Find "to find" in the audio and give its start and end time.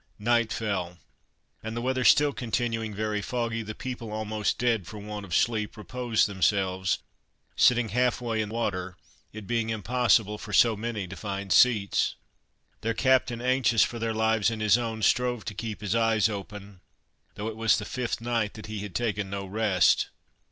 11.07-11.53